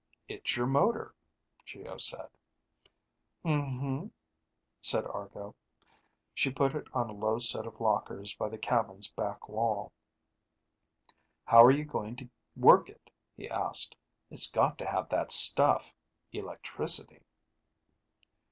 [0.27, 1.13] "It's your motor,"
[1.63, 2.29] Geo said.
[3.45, 4.13] "Um hm,"
[4.81, 5.53] said Argo.
[6.33, 9.91] She put it on a low set of lockers by the cabin's back wall.
[11.45, 13.95] "How are you going to work it?" he asked.
[14.31, 15.93] "It's got to have that stuff,
[16.31, 17.21] electricity."